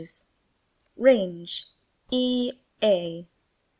Range 0.97 1.67
e 2.11 2.53
a''. 2.81 3.27